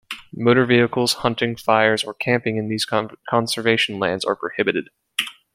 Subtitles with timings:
[0.33, 4.89] Motor vehicles, hunting, fires, or camping in these conservation lands are prohibited.